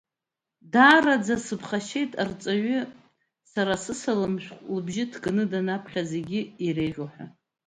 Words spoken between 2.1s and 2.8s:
арҵаҩы